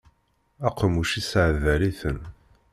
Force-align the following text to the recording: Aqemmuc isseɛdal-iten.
Aqemmuc 0.67 1.11
isseɛdal-iten. 1.19 2.19